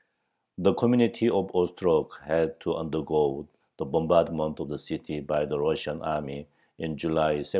The 0.57 0.73
community 0.73 1.29
of 1.29 1.51
Ostrog 1.53 2.19
had 2.23 2.59
to 2.61 2.73
undergo 2.75 3.47
the 3.77 3.85
bombardment 3.85 4.59
of 4.59 4.67
the 4.69 4.79
city 4.79 5.19
by 5.19 5.45
the 5.45 5.59
Russian 5.59 6.01
army 6.01 6.47
in 6.79 6.97
July, 6.97 7.41
1792. 7.45 7.49